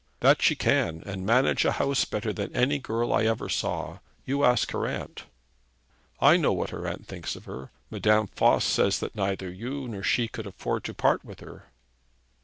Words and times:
'That 0.21 0.41
she 0.41 0.55
can; 0.55 1.03
and 1.05 1.27
manage 1.27 1.63
a 1.63 1.73
house 1.73 2.05
better 2.05 2.33
than 2.33 2.51
any 2.55 2.79
girl 2.79 3.13
I 3.13 3.25
ever 3.25 3.47
saw. 3.49 3.99
You 4.25 4.43
ask 4.43 4.71
her 4.71 4.87
aunt.' 4.87 5.25
'I 6.19 6.37
know 6.37 6.51
what 6.53 6.71
her 6.71 6.87
aunt 6.87 7.05
thinks 7.05 7.35
of 7.35 7.45
her. 7.45 7.69
Madame 7.91 8.25
Voss 8.35 8.65
says 8.65 8.97
that 8.99 9.13
neither 9.15 9.51
you 9.51 9.87
nor 9.87 10.01
she 10.01 10.27
can 10.27 10.47
afford 10.47 10.85
to 10.85 10.95
part 10.95 11.23
with 11.23 11.41
her.' 11.41 11.65